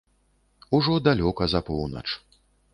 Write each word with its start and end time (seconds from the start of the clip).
Ужо 0.77 0.95
далёка 1.09 1.51
за 1.55 1.63
поўнач. 1.71 2.05